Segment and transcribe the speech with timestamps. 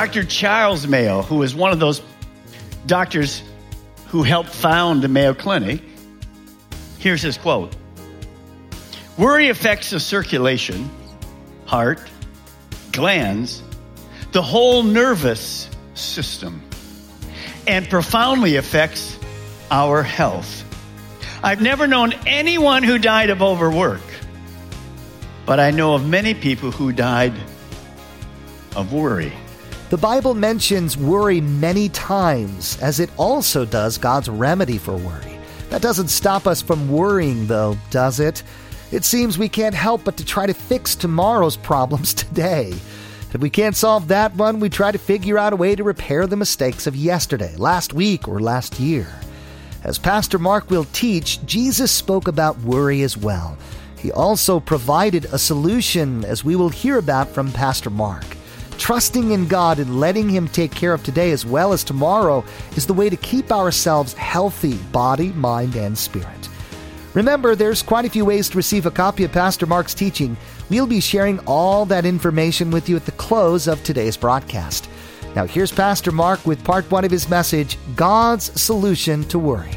[0.00, 0.24] Dr.
[0.24, 2.00] Charles Mayo, who is one of those
[2.86, 3.42] doctors
[4.06, 5.82] who helped found the Mayo Clinic,
[6.98, 7.76] here's his quote
[9.18, 10.88] Worry affects the circulation,
[11.66, 12.00] heart,
[12.92, 13.62] glands,
[14.32, 16.62] the whole nervous system,
[17.66, 19.18] and profoundly affects
[19.70, 20.64] our health.
[21.42, 24.00] I've never known anyone who died of overwork,
[25.44, 27.34] but I know of many people who died
[28.74, 29.34] of worry.
[29.90, 35.36] The Bible mentions worry many times, as it also does God's remedy for worry.
[35.70, 38.44] That doesn't stop us from worrying, though, does it?
[38.92, 42.68] It seems we can't help but to try to fix tomorrow's problems today.
[43.34, 46.28] If we can't solve that one, we try to figure out a way to repair
[46.28, 49.08] the mistakes of yesterday, last week, or last year.
[49.82, 53.58] As Pastor Mark will teach, Jesus spoke about worry as well.
[53.98, 58.36] He also provided a solution, as we will hear about from Pastor Mark.
[58.80, 62.42] Trusting in God and letting Him take care of today as well as tomorrow
[62.76, 66.48] is the way to keep ourselves healthy, body, mind, and spirit.
[67.12, 70.34] Remember, there's quite a few ways to receive a copy of Pastor Mark's teaching.
[70.70, 74.88] We'll be sharing all that information with you at the close of today's broadcast.
[75.36, 79.76] Now, here's Pastor Mark with part one of his message God's Solution to Worry.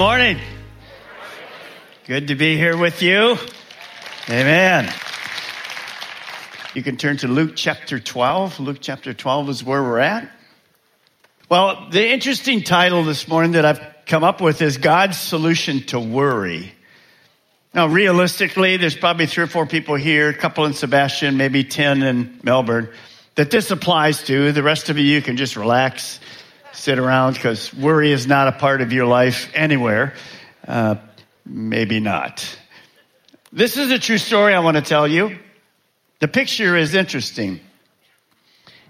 [0.00, 0.38] Morning.
[2.06, 3.36] Good to be here with you.
[4.30, 4.90] Amen.
[6.72, 8.60] You can turn to Luke chapter 12.
[8.60, 10.26] Luke chapter 12 is where we're at.
[11.50, 16.00] Well, the interesting title this morning that I've come up with is God's Solution to
[16.00, 16.72] Worry.
[17.74, 22.02] Now, realistically, there's probably three or four people here, a couple in Sebastian, maybe 10
[22.02, 22.88] in Melbourne,
[23.34, 24.50] that this applies to.
[24.52, 26.20] The rest of you can just relax,
[26.72, 30.14] sit around, because worry is not a part of your life anywhere.
[30.66, 30.96] Uh,
[31.44, 32.58] maybe not.
[33.52, 35.38] This is a true story I want to tell you.
[36.20, 37.60] The picture is interesting.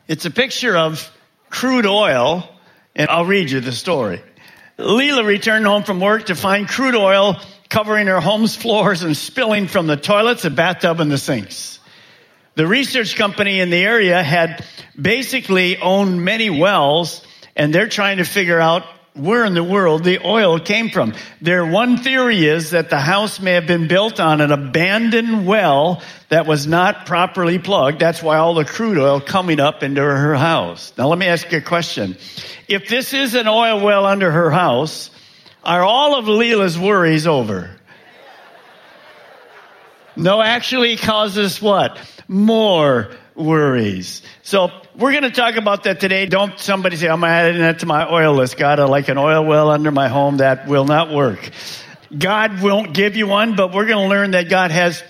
[0.08, 1.10] It's a picture of
[1.48, 2.48] crude oil,
[2.94, 4.22] and I'll read you the story.
[4.78, 7.36] Leela returned home from work to find crude oil
[7.68, 11.78] covering her home's floors and spilling from the toilets, the bathtub, and the sinks.
[12.56, 14.64] The research company in the area had
[15.00, 17.24] basically owned many wells,
[17.56, 18.84] and they're trying to figure out
[19.14, 21.14] where in the world the oil came from.
[21.40, 26.02] Their one theory is that the house may have been built on an abandoned well
[26.28, 27.98] that was not properly plugged.
[27.98, 30.92] That's why all the crude oil coming up into her house.
[30.96, 32.16] Now let me ask you a question.
[32.68, 35.10] If this is an oil well under her house,
[35.64, 37.70] are all of Leela's worries over?
[40.16, 41.98] No, actually causes what?
[42.28, 44.22] More worries.
[44.42, 46.26] So we're going to talk about that today.
[46.26, 48.58] Don't somebody say, I'm adding that to my oil list.
[48.58, 50.36] God, I like an oil well under my home.
[50.36, 51.50] That will not work.
[52.16, 55.02] God won't give you one, but we're going to learn that God has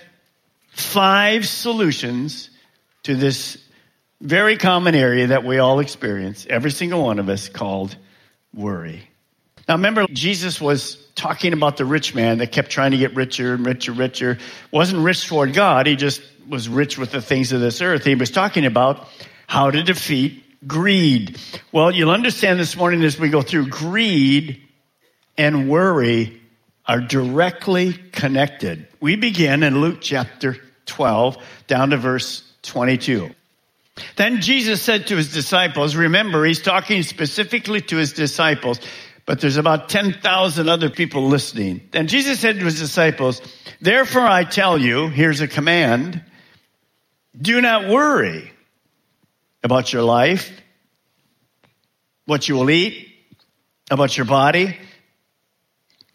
[0.68, 2.50] five solutions
[3.02, 3.58] to this
[4.20, 7.96] very common area that we all experience, every single one of us, called
[8.54, 9.02] worry.
[9.66, 13.54] Now, remember, Jesus was talking about the rich man that kept trying to get richer
[13.54, 14.38] and richer, richer.
[14.70, 18.04] Wasn't rich toward God, he just was rich with the things of this earth.
[18.04, 19.08] He was talking about
[19.50, 21.36] how to defeat greed.
[21.72, 24.62] Well, you'll understand this morning as we go through greed
[25.36, 26.40] and worry
[26.86, 28.86] are directly connected.
[29.00, 30.56] We begin in Luke chapter
[30.86, 31.36] 12
[31.66, 33.30] down to verse 22.
[34.14, 38.78] Then Jesus said to his disciples, remember, he's talking specifically to his disciples,
[39.26, 41.88] but there's about 10,000 other people listening.
[41.92, 43.42] And Jesus said to his disciples,
[43.80, 46.22] therefore I tell you, here's a command,
[47.36, 48.49] do not worry
[49.62, 50.50] about your life,
[52.24, 53.08] what you will eat,
[53.90, 54.76] about your body,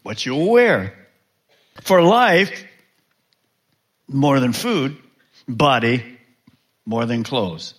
[0.02, 0.94] what you will wear.
[1.82, 2.64] For life,
[4.08, 4.96] more than food,
[5.48, 6.18] body,
[6.84, 7.74] more than clothes.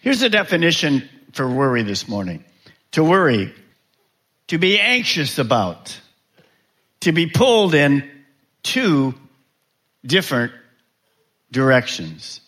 [0.00, 2.44] Here's the definition for worry this morning
[2.92, 3.52] to worry,
[4.48, 6.00] to be anxious about,
[7.00, 8.08] to be pulled in
[8.62, 9.14] two
[10.04, 10.52] different
[11.50, 12.40] directions.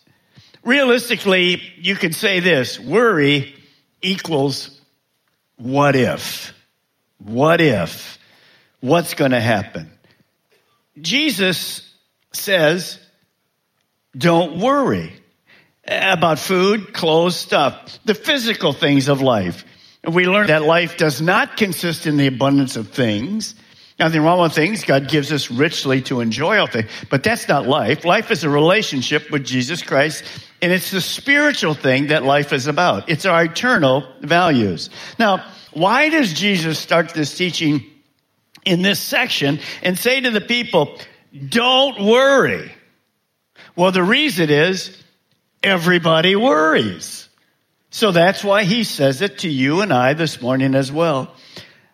[0.64, 3.54] Realistically, you could say this worry
[4.02, 4.80] equals
[5.56, 6.54] what if?
[7.18, 8.18] What if?
[8.80, 9.90] What's going to happen?
[11.00, 11.92] Jesus
[12.32, 12.98] says,
[14.16, 15.12] don't worry
[15.86, 19.64] about food, clothes, stuff, the physical things of life.
[20.06, 23.54] We learn that life does not consist in the abundance of things.
[23.98, 24.84] Nothing wrong with things.
[24.84, 26.88] God gives us richly to enjoy all things.
[27.10, 28.04] But that's not life.
[28.04, 30.22] Life is a relationship with Jesus Christ.
[30.60, 33.08] And it's the spiritual thing that life is about.
[33.08, 34.90] It's our eternal values.
[35.18, 37.84] Now, why does Jesus start this teaching
[38.64, 40.98] in this section and say to the people,
[41.48, 42.72] don't worry?
[43.76, 44.96] Well, the reason is
[45.62, 47.28] everybody worries.
[47.90, 51.34] So that's why he says it to you and I this morning as well.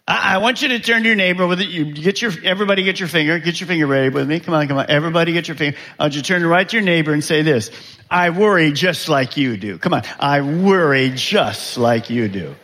[0.06, 1.68] I, want you to turn to your neighbor with it.
[1.68, 4.38] You get your, everybody get your finger, get your finger ready with me.
[4.38, 4.86] Come on, come on.
[4.88, 5.78] Everybody get your finger.
[5.98, 7.70] I want you to turn right to your neighbor and say this.
[8.10, 9.78] I worry just like you do.
[9.78, 10.02] Come on.
[10.20, 12.54] I worry just like you do.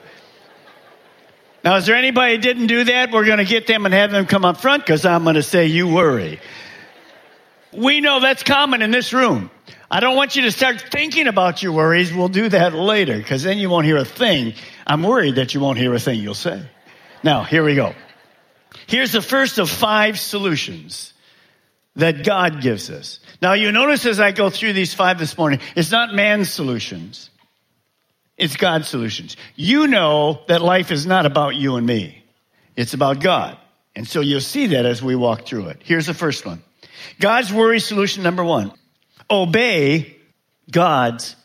[1.65, 3.11] Now, is there anybody who didn't do that?
[3.11, 5.43] We're going to get them and have them come up front because I'm going to
[5.43, 6.41] say you worry.
[7.73, 9.51] We know that's common in this room.
[9.91, 12.13] I don't want you to start thinking about your worries.
[12.13, 14.55] We'll do that later because then you won't hear a thing.
[14.87, 16.63] I'm worried that you won't hear a thing you'll say.
[17.23, 17.95] Now, here we go.
[18.87, 21.13] Here's the first of five solutions
[21.97, 23.21] that God gives us.
[23.43, 27.31] Now, you notice as I go through these five this morning, it's not man's solutions.
[28.37, 29.37] It's God's solutions.
[29.55, 32.25] You know that life is not about you and me.
[32.75, 33.59] It's about God.
[33.95, 35.83] And so you'll see that as we walk through it.
[35.85, 36.63] Here's the first one.
[37.19, 38.73] God's worry solution number one.
[39.31, 40.17] Obey
[40.71, 41.37] God's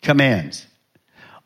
[0.00, 0.66] commands.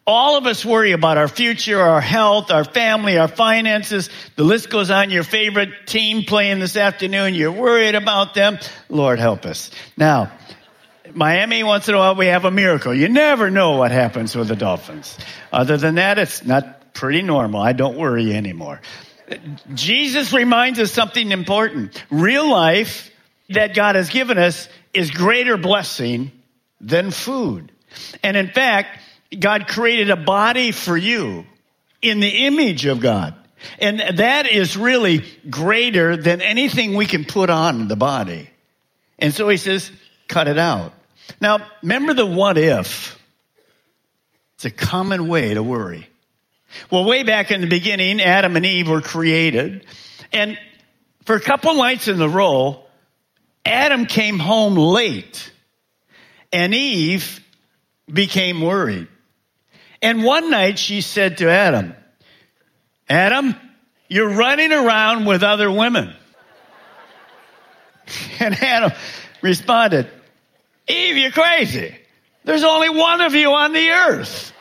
[0.07, 4.09] All of us worry about our future, our health, our family, our finances.
[4.37, 5.11] The list goes on.
[5.11, 8.59] Your favorite team playing this afternoon, you're worried about them.
[8.89, 9.73] Lord help us.
[9.97, 10.31] Now,
[11.13, 12.95] Miami, once in a while, we have a miracle.
[12.95, 15.19] You never know what happens with the Dolphins.
[15.53, 17.61] Other than that, it's not pretty normal.
[17.61, 18.81] I don't worry anymore.
[19.75, 22.01] Jesus reminds us something important.
[22.11, 23.11] Real life
[23.49, 26.31] that God has given us is greater blessing
[26.81, 27.73] than food.
[28.23, 29.01] And in fact,
[29.39, 31.45] God created a body for you
[32.03, 33.35] in the image of God.
[33.79, 38.51] And that is really greater than anything we can put on the body.
[39.19, 39.91] And so he says,
[40.29, 40.93] cut it out.
[41.41, 43.19] Now, remember the what if.
[44.57, 46.09] It's a common way to worry.
[46.91, 49.87] Well, way back in the beginning, Adam and Eve were created.
[50.33, 50.59] And
[51.25, 52.83] for a couple nights in the row,
[53.65, 55.51] Adam came home late
[56.53, 57.41] and Eve
[58.11, 59.09] became worried.
[60.07, 61.93] And one night she said to Adam,
[63.09, 63.57] Adam,
[64.07, 66.15] you're running around with other women.
[68.39, 68.93] And Adam
[69.43, 70.09] responded,
[70.87, 71.97] Eve, you're crazy.
[72.45, 74.53] There's only one of you on the earth.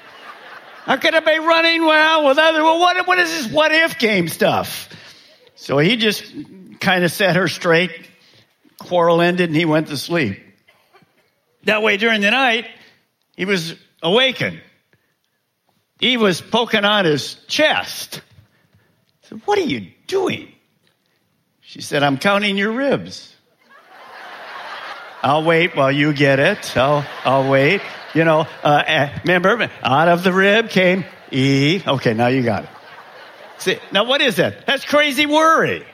[0.86, 2.63] How could I be running around with other?
[2.63, 4.89] Well, what, what is this what if game stuff?
[5.53, 6.25] So he just
[6.80, 7.91] kind of set her straight.
[8.80, 10.41] Quarrel ended and he went to sleep.
[11.65, 12.65] That way during the night,
[13.36, 14.59] he was awakened.
[16.00, 18.21] Eve was poking on his chest.
[19.24, 20.51] I said, What are you doing?
[21.62, 23.34] She said, I'm counting your ribs.
[25.24, 26.77] I'll wait while you get it.
[26.77, 27.81] I'll, I'll wait.
[28.13, 31.81] You know, uh, eh, remember, out of the rib came E.
[31.86, 32.69] Okay, now you got it.
[33.58, 34.65] See, now what is that?
[34.67, 35.86] That's crazy worry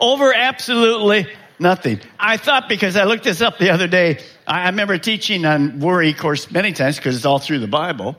[0.00, 1.26] over absolutely
[1.58, 2.00] nothing.
[2.18, 6.10] I thought because I looked this up the other day, I remember teaching on worry,
[6.10, 8.16] of course, many times because it's all through the Bible.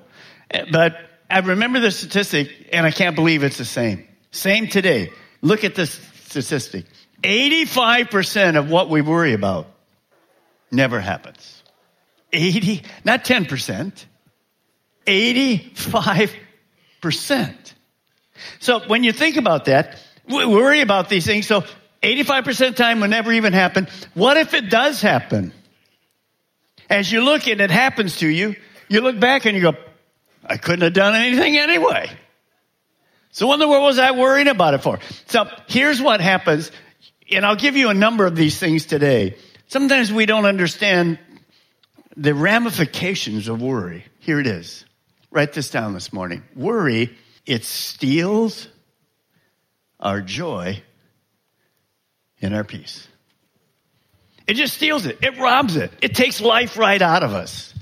[0.52, 0.98] Eh, but
[1.30, 4.08] I remember the statistic and I can't believe it's the same.
[4.32, 5.12] Same today.
[5.42, 6.86] Look at this statistic.
[7.24, 9.68] 85% of what we worry about
[10.72, 11.64] never happens.
[12.34, 14.06] 80, not 10%,
[15.08, 17.74] 85%.
[18.60, 21.48] So when you think about that, we worry about these things.
[21.48, 21.64] So
[22.04, 23.88] 85% of the time will never even happen.
[24.14, 25.54] What if it does happen?
[26.90, 28.56] As you look and it happens to you,
[28.90, 29.74] you look back and you go,
[30.46, 32.10] I couldn't have done anything anyway.
[33.32, 35.00] So what in the world was I worrying about it for?
[35.28, 36.72] So here's what happens,
[37.32, 39.38] and I'll give you a number of these things today.
[39.68, 41.20] Sometimes we don't understand
[42.16, 44.06] the ramifications of worry.
[44.20, 44.86] Here it is.
[45.32, 46.44] Write this down this morning.
[46.56, 48.70] Worry, it steals
[50.00, 50.82] our joy
[52.42, 53.06] and our peace.
[54.48, 55.20] It just steals it.
[55.22, 55.92] It robs it.
[56.02, 57.75] It takes life right out of us.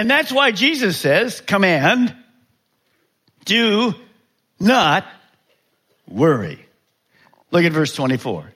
[0.00, 2.16] And that's why Jesus says, command,
[3.44, 3.94] do
[4.58, 5.06] not
[6.08, 6.66] worry.
[7.50, 8.50] Look at verse 24.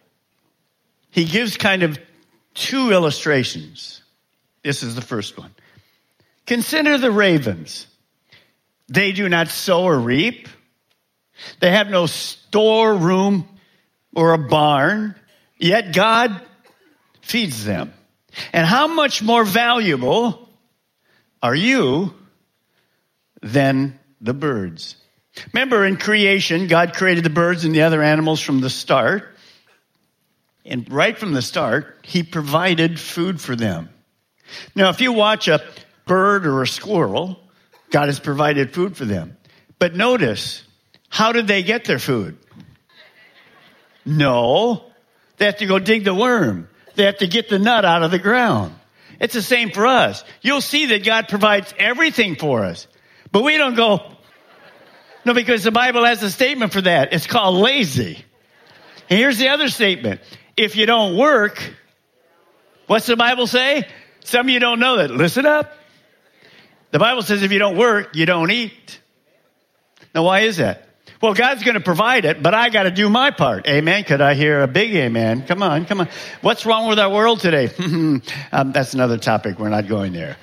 [1.10, 1.98] He gives kind of
[2.54, 4.00] two illustrations.
[4.62, 5.54] This is the first one.
[6.46, 7.88] Consider the ravens.
[8.88, 10.48] They do not sow or reap.
[11.60, 13.46] They have no storeroom
[14.16, 15.14] or a barn,
[15.58, 16.40] yet God
[17.20, 17.92] feeds them.
[18.54, 20.43] And how much more valuable
[21.44, 22.14] are you
[23.42, 24.96] than the birds?
[25.52, 29.28] Remember in creation, God created the birds and the other animals from the start.
[30.64, 33.90] And right from the start, He provided food for them.
[34.74, 35.62] Now, if you watch a
[36.06, 37.38] bird or a squirrel,
[37.90, 39.36] God has provided food for them.
[39.78, 40.62] But notice,
[41.10, 42.38] how did they get their food?
[44.06, 44.82] No.
[45.36, 46.70] They have to go dig the worm.
[46.94, 48.74] They have to get the nut out of the ground.
[49.20, 50.24] It's the same for us.
[50.42, 52.86] You'll see that God provides everything for us.
[53.32, 54.00] But we don't go,
[55.24, 57.12] no, because the Bible has a statement for that.
[57.12, 58.24] It's called lazy.
[59.08, 60.20] And here's the other statement.
[60.56, 61.60] If you don't work,
[62.86, 63.88] what's the Bible say?
[64.20, 65.10] Some of you don't know that.
[65.10, 65.72] Listen up.
[66.90, 69.00] The Bible says if you don't work, you don't eat.
[70.14, 70.83] Now, why is that?
[71.24, 73.66] Well, God's going to provide it, but I got to do my part.
[73.66, 74.04] Amen.
[74.04, 75.46] Could I hear a big amen?
[75.46, 76.10] Come on, come on.
[76.42, 77.70] What's wrong with our world today?
[78.52, 79.58] um, that's another topic.
[79.58, 80.36] We're not going there.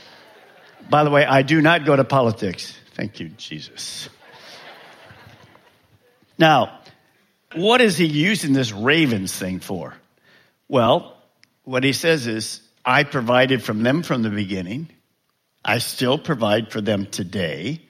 [0.90, 2.76] By the way, I do not go to politics.
[2.96, 4.10] Thank you, Jesus.
[6.40, 6.80] Now,
[7.54, 9.94] what is he using this ravens thing for?
[10.68, 11.16] Well,
[11.64, 14.90] what he says is, I provided from them from the beginning.
[15.64, 17.84] I still provide for them today.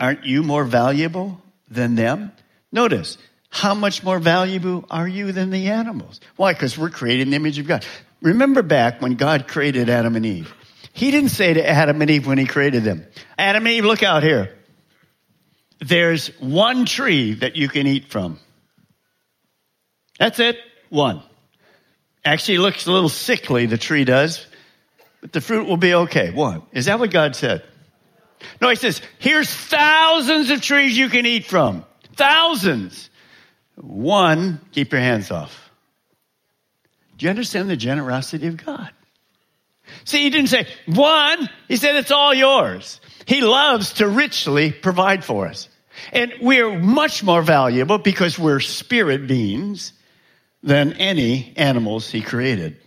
[0.00, 2.32] Aren't you more valuable than them?
[2.72, 3.18] Notice,
[3.50, 6.20] how much more valuable are you than the animals?
[6.36, 6.52] Why?
[6.52, 7.84] Because we're created in the image of God.
[8.20, 10.52] Remember back when God created Adam and Eve.
[10.92, 13.06] He didn't say to Adam and Eve when he created them,
[13.38, 14.56] Adam and Eve, look out here.
[15.80, 18.40] There's one tree that you can eat from.
[20.18, 20.58] That's it.
[20.88, 21.22] One.
[22.24, 24.44] Actually looks a little sickly, the tree does,
[25.20, 26.30] but the fruit will be okay.
[26.30, 26.62] One.
[26.72, 27.62] Is that what God said?
[28.60, 31.84] No, he says, here's thousands of trees you can eat from.
[32.14, 33.10] Thousands.
[33.76, 35.70] One, keep your hands off.
[37.16, 38.90] Do you understand the generosity of God?
[40.04, 43.00] See, he didn't say one, he said it's all yours.
[43.26, 45.68] He loves to richly provide for us.
[46.12, 49.92] And we're much more valuable because we're spirit beings
[50.62, 52.78] than any animals he created.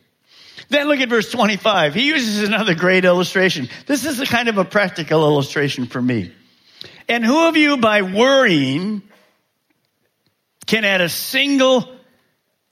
[0.70, 1.94] Then look at verse 25.
[1.94, 3.70] He uses another great illustration.
[3.86, 6.32] This is a kind of a practical illustration for me.
[7.08, 9.01] And who of you by worrying
[10.65, 11.89] can add a single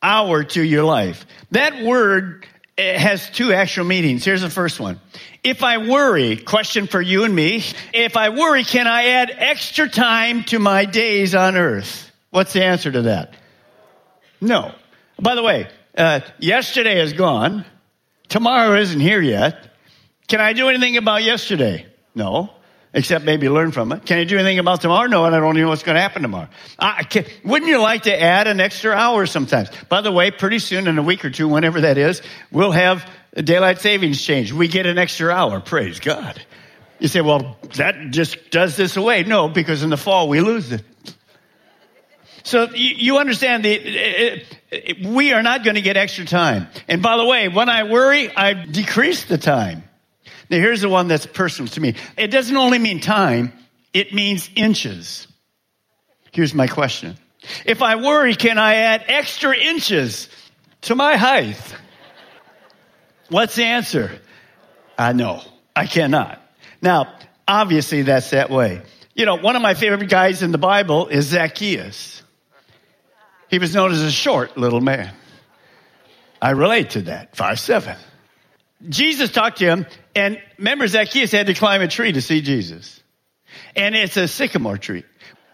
[0.02, 1.26] hour to your life?
[1.52, 2.46] That word
[2.78, 4.24] eh, has two actual meanings.
[4.24, 5.00] Here's the first one.
[5.44, 9.90] If I worry, question for you and me, if I worry, can I add extra
[9.90, 12.12] time to my days on earth?
[12.30, 13.34] What's the answer to that?
[14.40, 14.74] No.
[15.20, 15.68] By the way,
[15.98, 17.66] uh, yesterday is gone.
[18.30, 19.74] Tomorrow isn't here yet.
[20.28, 21.86] Can I do anything about yesterday?
[22.16, 22.52] No.
[22.92, 24.06] Except maybe learn from it.
[24.06, 25.08] Can I do anything about tomorrow?
[25.08, 26.50] No, and I don't even know what's going to happen tomorrow.
[27.10, 29.70] Can, wouldn't you like to add an extra hour sometimes?
[29.90, 33.08] By the way, pretty soon, in a week or two, whenever that is, we'll have
[33.34, 34.52] a daylight savings change.
[34.52, 35.60] We get an extra hour.
[35.60, 36.42] Praise God.
[36.98, 39.24] You say, well, that just does this away.
[39.24, 40.84] No, because in the fall we lose it.
[42.44, 44.59] So you, understand the, it, it,
[45.04, 46.68] we are not going to get extra time.
[46.88, 49.84] And by the way, when I worry, I decrease the time.
[50.50, 51.96] Now here's the one that's personal to me.
[52.18, 53.54] It doesn't only mean time,
[53.94, 55.28] it means inches.
[56.32, 57.18] Here's my question.
[57.66, 60.30] If I worry, can I add extra inches
[60.82, 61.58] to my height?
[63.30, 64.20] What's the answer?
[64.98, 65.42] I know.
[65.76, 66.42] I cannot.
[66.82, 67.14] Now,
[67.48, 68.82] obviously that's that way.
[69.16, 72.22] You know, one of my favorite guys in the Bible is Zacchaeus.
[73.50, 75.14] He was known as a short little man.
[76.42, 77.36] I relate to that.
[77.36, 77.98] Five seven.
[78.88, 83.04] Jesus talked to him, and remember Zacchaeus had to climb a tree to see Jesus.
[83.76, 85.04] And it's a sycamore tree.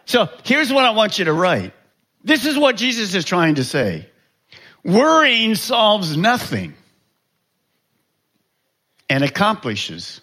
[0.06, 1.74] So here's what I want you to write.
[2.24, 4.10] This is what Jesus is trying to say.
[4.84, 6.76] Worrying solves nothing
[9.10, 10.22] and accomplishes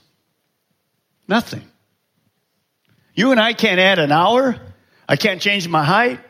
[1.26, 1.62] nothing.
[3.14, 4.56] You and I can't add an hour.
[5.08, 6.20] I can't change my height.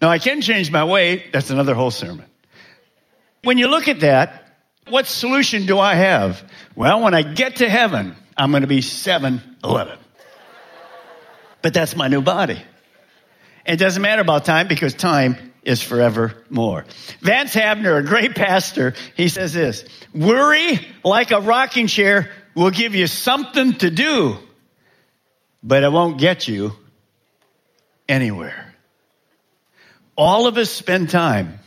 [0.00, 1.32] Now, I can change my weight.
[1.32, 2.26] That's another whole sermon.
[3.42, 4.46] When you look at that,
[4.88, 6.42] what solution do I have?
[6.74, 9.98] Well, when I get to heaven, I'm going to be 7'11.
[11.62, 12.60] But that's my new body.
[13.66, 16.86] It doesn't matter about time because time is forevermore.
[17.20, 22.94] Vance Havner, a great pastor, he says this Worry like a rocking chair will give
[22.94, 24.38] you something to do,
[25.62, 26.72] but it won't get you
[28.08, 28.69] anywhere.
[30.16, 31.58] All of us spend time.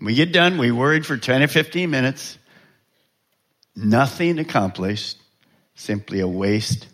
[0.00, 2.38] We get done, we worried for 10 or 15 minutes.
[3.74, 5.18] Nothing accomplished,
[5.74, 6.86] simply a waste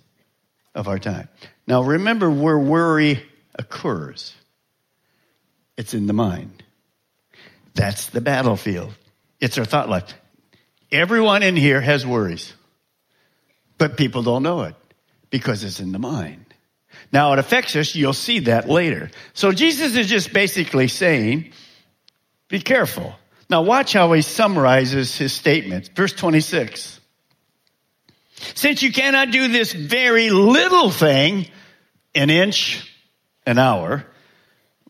[0.74, 1.28] of our time.
[1.66, 3.22] Now remember where worry
[3.54, 4.34] occurs.
[5.76, 6.62] It's in the mind.
[7.74, 8.94] That's the battlefield.
[9.40, 10.14] It's our thought life.
[10.92, 12.52] Everyone in here has worries,
[13.78, 14.76] but people don't know it
[15.30, 16.53] because it's in the mind.
[17.12, 17.94] Now it affects us.
[17.94, 19.10] You'll see that later.
[19.32, 21.52] So Jesus is just basically saying,
[22.48, 23.14] be careful.
[23.48, 25.90] Now watch how he summarizes his statement.
[25.94, 27.00] Verse 26.
[28.54, 31.46] Since you cannot do this very little thing,
[32.14, 32.90] an inch
[33.46, 34.04] an hour,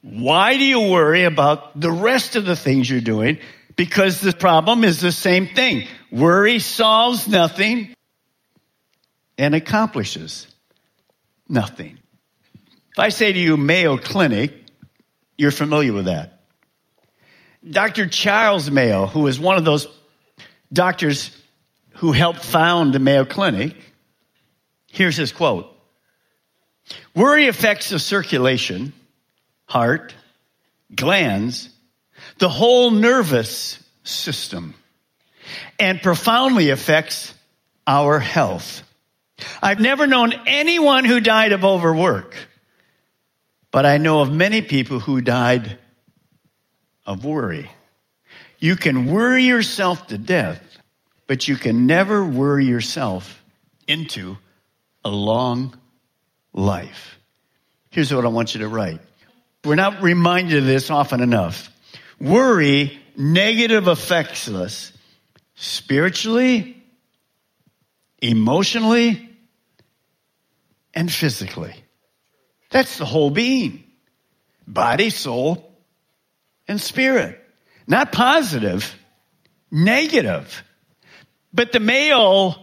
[0.03, 3.39] why do you worry about the rest of the things you're doing?
[3.77, 5.89] Because the problem is the same thing.
[6.13, 7.95] Worry solves nothing
[9.37, 10.47] and accomplishes
[11.49, 11.99] nothing.
[12.93, 14.53] If I say to you Mayo Clinic,
[15.37, 16.41] you're familiar with that.
[17.69, 18.07] Dr.
[18.07, 19.89] Charles Mayo, who is one of those
[20.73, 21.37] doctors
[21.95, 23.75] who helped found the Mayo Clinic,
[24.93, 25.71] here's his quote
[27.15, 28.93] Worry affects the circulation,
[29.67, 30.15] heart,
[30.95, 31.69] glands,
[32.39, 34.75] the whole nervous system,
[35.81, 37.35] and profoundly affects
[37.87, 38.83] our health.
[39.63, 42.37] I've never known anyone who died of overwork,
[43.71, 45.79] but I know of many people who died
[47.07, 47.71] of worry.
[48.59, 50.63] You can worry yourself to death,
[51.27, 53.43] but you can never worry yourself
[53.87, 54.37] into
[55.05, 55.77] a long
[56.53, 57.19] life.
[57.91, 59.01] Here's what I want you to write.
[59.65, 61.71] We're not reminded of this often enough.
[62.21, 64.93] Worry negative affects us
[65.55, 66.74] spiritually,
[68.25, 69.29] emotionally,
[70.95, 71.75] and physically.
[72.71, 73.85] That's the whole being.
[74.67, 75.71] Body, soul,
[76.67, 77.39] and spirit.
[77.87, 78.95] Not positive,
[79.71, 80.65] negative.
[81.53, 82.55] But the Mayo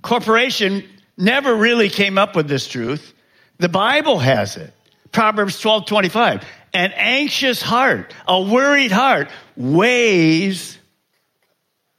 [0.00, 3.12] Corporation never really came up with this truth.
[3.58, 4.72] The Bible has it.
[5.12, 6.44] Proverbs 12 25.
[6.72, 10.78] An anxious heart, a worried heart weighs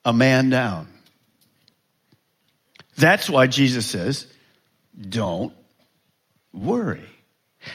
[0.04, 0.88] a man down.
[2.98, 4.28] That's why Jesus says,
[5.00, 5.54] don't
[6.52, 7.08] worry.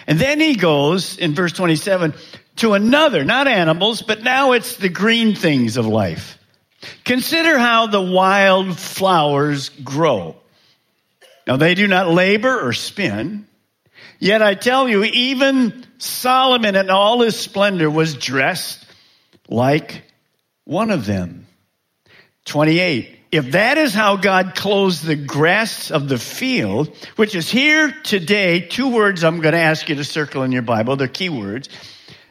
[0.06, 2.14] And then he goes in verse 27
[2.56, 6.38] to another, not animals, but now it's the green things of life.
[7.04, 10.36] Consider how the wild flowers grow.
[11.46, 13.46] Now they do not labor or spin.
[14.18, 18.84] Yet I tell you, even Solomon in all his splendor was dressed
[19.48, 20.02] like
[20.64, 21.46] one of them.
[22.44, 23.17] 28.
[23.30, 28.60] If that is how God clothes the grass of the field, which is here today,
[28.60, 31.68] two words I'm going to ask you to circle in your Bible, they're key words.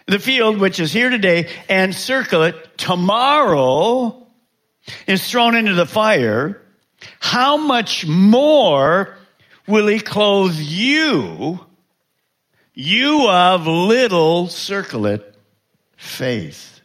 [0.07, 4.25] The field, which is here today, and circle it, tomorrow
[5.05, 6.61] is thrown into the fire,
[7.19, 9.15] how much more
[9.67, 11.59] will he clothe you,
[12.73, 15.35] you of little, circle it,
[15.95, 16.81] faith?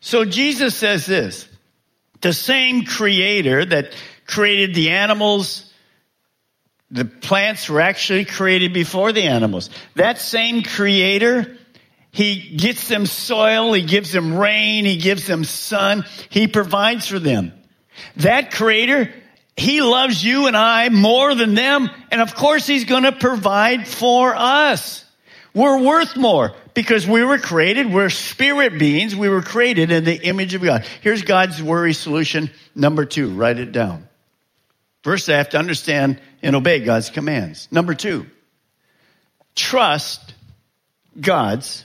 [0.00, 1.48] So Jesus says this,
[2.22, 3.94] the same creator that
[4.26, 5.72] created the animals,
[6.90, 9.70] the plants were actually created before the animals.
[9.96, 11.56] That same creator,
[12.10, 17.18] he gets them soil, he gives them rain, he gives them sun, he provides for
[17.18, 17.52] them.
[18.16, 19.12] That creator,
[19.56, 24.34] he loves you and I more than them, and of course he's gonna provide for
[24.34, 25.04] us.
[25.54, 30.20] We're worth more because we were created, we're spirit beings, we were created in the
[30.26, 30.86] image of God.
[31.00, 34.08] Here's God's worry solution number two, write it down.
[35.02, 37.68] First, I have to understand and obey God's commands.
[37.70, 38.26] Number two,
[39.54, 40.34] trust
[41.20, 41.84] God's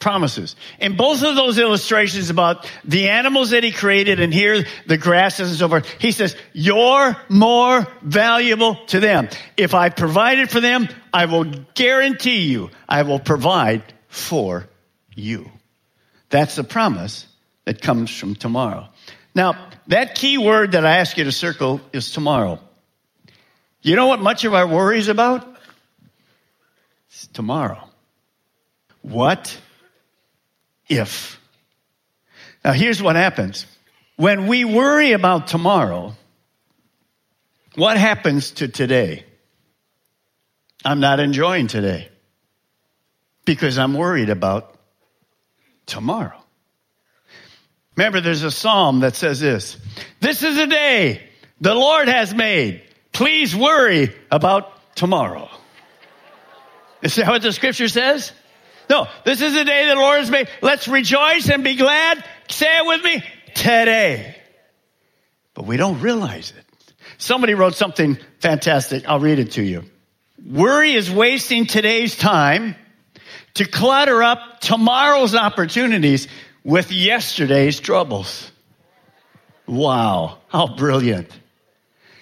[0.00, 0.56] promises.
[0.80, 5.50] In both of those illustrations about the animals that he created and here the grasses
[5.50, 9.28] and so forth, he says, you're more valuable to them.
[9.56, 11.44] If I provided for them, I will
[11.74, 14.68] guarantee you I will provide for
[15.14, 15.50] you.
[16.28, 17.26] That's the promise
[17.64, 18.88] that comes from tomorrow.
[19.34, 22.60] Now, that key word that I ask you to circle is tomorrow.
[23.80, 25.48] You know what much of our worry is about?
[27.08, 27.88] It's tomorrow.
[29.00, 29.58] What
[30.88, 31.40] if.
[32.62, 33.64] Now, here's what happens.
[34.16, 36.14] When we worry about tomorrow,
[37.76, 39.24] what happens to today?
[40.84, 42.11] I'm not enjoying today
[43.44, 44.74] because I'm worried about
[45.86, 46.38] tomorrow.
[47.96, 49.76] Remember, there's a psalm that says this
[50.20, 51.22] This is a day
[51.60, 52.82] the Lord has made.
[53.12, 55.48] Please worry about tomorrow.
[57.02, 58.32] Is that what the scripture says?
[58.88, 60.48] No, this is the day the Lord has made.
[60.60, 62.24] Let's rejoice and be glad.
[62.48, 63.24] Say it with me.
[63.54, 64.36] Today.
[65.54, 66.64] But we don't realize it.
[67.18, 69.06] Somebody wrote something fantastic.
[69.06, 69.84] I'll read it to you.
[70.44, 72.74] Worry is wasting today's time
[73.54, 76.28] to clutter up tomorrow's opportunities
[76.64, 78.50] with yesterday's troubles.
[79.66, 81.28] Wow, how brilliant.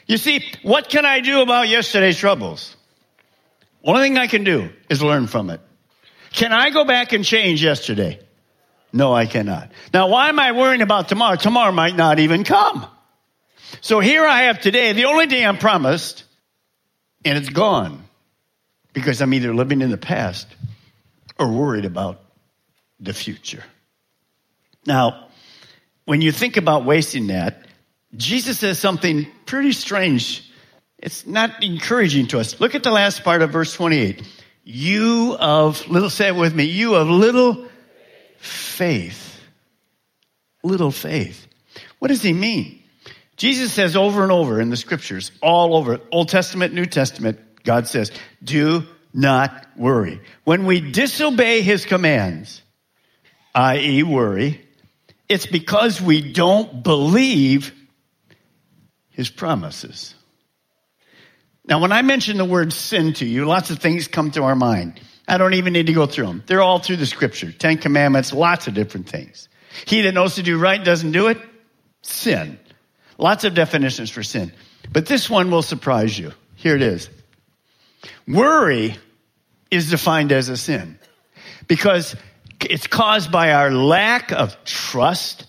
[0.06, 2.76] You see, what can I do about yesterday's troubles?
[3.84, 5.60] Only thing I can do is learn from it.
[6.32, 8.20] Can I go back and change yesterday?
[8.92, 9.70] No, I cannot.
[9.94, 11.36] Now, why am I worrying about tomorrow?
[11.36, 12.86] Tomorrow might not even come.
[13.80, 16.24] So here I have today, the only day I'm promised,
[17.24, 18.02] and it's gone
[18.92, 20.48] because I'm either living in the past
[21.40, 22.20] or worried about
[23.00, 23.64] the future.
[24.86, 25.28] Now,
[26.04, 27.66] when you think about wasting that,
[28.14, 30.48] Jesus says something pretty strange.
[30.98, 32.60] It's not encouraging to us.
[32.60, 34.22] Look at the last part of verse 28.
[34.64, 37.66] You of little, say it with me, you of little
[38.38, 39.40] faith.
[40.62, 41.46] Little faith.
[41.98, 42.82] What does he mean?
[43.36, 47.86] Jesus says over and over in the scriptures, all over, Old Testament, New Testament, God
[47.86, 48.12] says,
[48.44, 50.20] do not worry.
[50.44, 52.62] When we disobey his commands,
[53.54, 54.64] i.e., worry,
[55.28, 57.72] it's because we don't believe
[59.10, 60.14] his promises.
[61.66, 64.56] Now, when I mention the word sin to you, lots of things come to our
[64.56, 65.00] mind.
[65.28, 66.42] I don't even need to go through them.
[66.46, 67.52] They're all through the scripture.
[67.52, 69.48] Ten commandments, lots of different things.
[69.86, 71.38] He that knows to do right doesn't do it,
[72.02, 72.58] sin.
[73.18, 74.52] Lots of definitions for sin.
[74.92, 76.32] But this one will surprise you.
[76.56, 77.08] Here it is.
[78.26, 78.96] Worry
[79.70, 80.98] is defined as a sin
[81.66, 82.16] because
[82.60, 85.46] it's caused by our lack of trust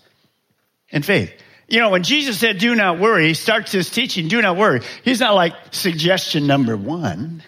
[0.90, 1.32] and faith.
[1.68, 4.82] You know, when Jesus said, do not worry, he starts his teaching, do not worry.
[5.04, 7.42] He's not like suggestion number one.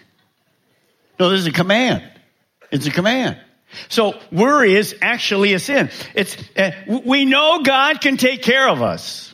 [1.19, 2.03] No, this is a command.
[2.71, 3.39] It's a command.
[3.89, 5.89] So worry is actually a sin.
[6.13, 6.71] It's, uh,
[7.05, 9.33] we know God can take care of us.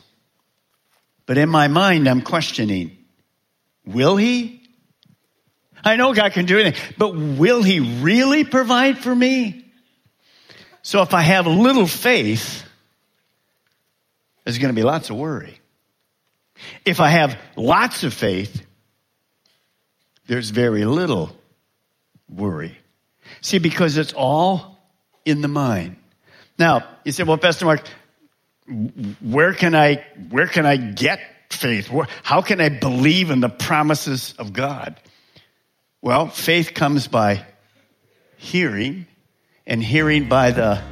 [1.26, 2.98] But in my mind, I'm questioning,
[3.86, 4.61] will he?
[5.84, 9.64] I know God can do anything, but will he really provide for me?
[10.82, 12.64] So if I have little faith,
[14.44, 15.58] there's going to be lots of worry.
[16.84, 18.64] If I have lots of faith,
[20.26, 21.36] there's very little
[22.28, 22.76] worry.
[23.40, 24.78] See, because it's all
[25.24, 25.96] in the mind.
[26.58, 27.86] Now, you say, well, Pastor Mark,
[29.20, 31.90] where can I, where can I get faith?
[32.22, 35.00] How can I believe in the promises of God?
[36.02, 37.46] Well, faith comes by
[38.36, 39.06] hearing
[39.66, 40.82] and hearing by the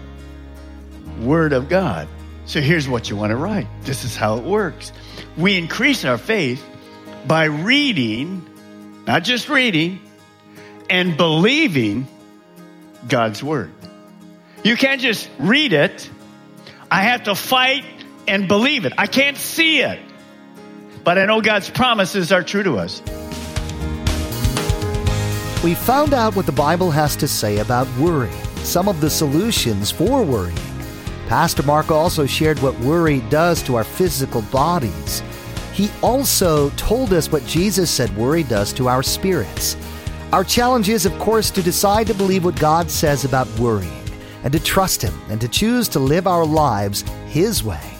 [1.20, 2.08] word of God.
[2.46, 3.66] So here's what you want to write.
[3.82, 4.92] This is how it works.
[5.36, 6.64] We increase our faith
[7.26, 8.48] by reading,
[9.06, 10.00] not just reading,
[10.88, 12.06] and believing
[13.06, 13.72] God's word.
[14.64, 16.08] You can't just read it
[16.90, 17.84] I have to fight
[18.26, 18.92] and believe it.
[18.98, 20.00] I can't see it,
[21.04, 23.00] but I know God's promises are true to us.
[25.62, 29.90] We found out what the Bible has to say about worry, some of the solutions
[29.90, 30.56] for worrying.
[31.28, 35.22] Pastor Mark also shared what worry does to our physical bodies.
[35.74, 39.76] He also told us what Jesus said worry does to our spirits.
[40.32, 43.92] Our challenge is, of course, to decide to believe what God says about worrying
[44.44, 47.98] and to trust Him and to choose to live our lives His way.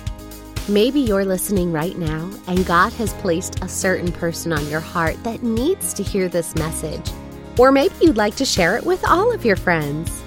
[0.67, 5.23] Maybe you're listening right now and God has placed a certain person on your heart
[5.25, 7.11] that needs to hear this message.
[7.59, 10.23] Or maybe you'd like to share it with all of your friends.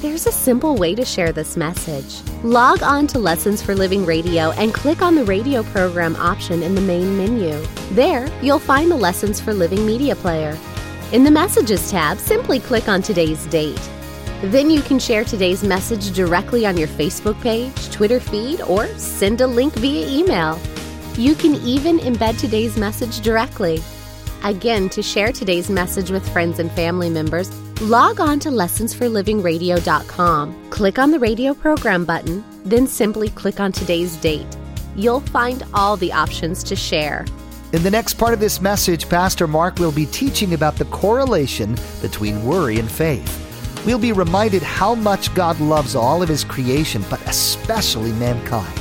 [0.00, 2.22] There's a simple way to share this message.
[2.42, 6.74] Log on to Lessons for Living Radio and click on the radio program option in
[6.74, 7.60] the main menu.
[7.90, 10.56] There, you'll find the Lessons for Living media player.
[11.12, 13.90] In the Messages tab, simply click on today's date.
[14.44, 19.42] Then you can share today's message directly on your Facebook page, Twitter feed, or send
[19.42, 20.58] a link via email.
[21.14, 23.82] You can even embed today's message directly.
[24.44, 27.50] Again, to share today's message with friends and family members,
[27.82, 30.70] log on to lessonsforlivingradio.com.
[30.70, 34.46] Click on the radio program button, then simply click on today's date.
[34.96, 37.24] You'll find all the options to share.
[37.72, 41.76] In the next part of this message, Pastor Mark will be teaching about the correlation
[42.02, 43.46] between worry and faith
[43.84, 48.78] we'll be reminded how much God loves all of His creation, but especially mankind.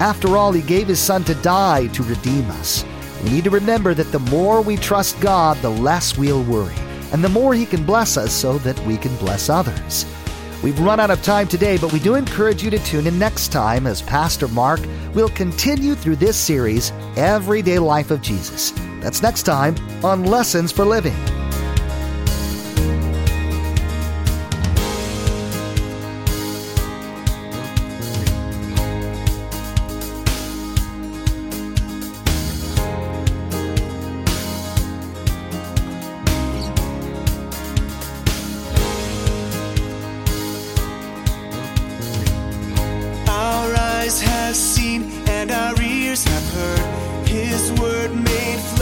[0.00, 2.84] After all, He gave His Son to die to redeem us.
[3.24, 6.74] We need to remember that the more we trust God, the less we'll worry,
[7.12, 10.06] and the more He can bless us so that we can bless others.
[10.62, 13.48] We've run out of time today, but we do encourage you to tune in next
[13.48, 14.80] time as Pastor Mark
[15.14, 18.72] will continue through this series, Everyday Life of Jesus.
[19.00, 21.16] That's next time on Lessons for Living.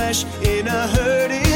[0.09, 1.48] In a hurting